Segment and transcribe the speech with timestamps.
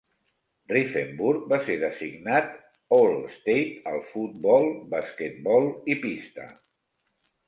[0.71, 2.49] Rifenburg va ser designat
[2.97, 6.47] All State al futbol, basquetbol i pista.